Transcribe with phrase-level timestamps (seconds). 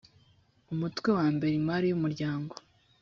[0.73, 2.55] umutwe wa mbere imari y umuryango